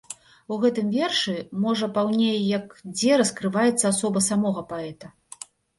[0.53, 1.35] У гэтым вершы,
[1.67, 5.17] можа, паўней як дзе раскрываецца асоба самога паэта.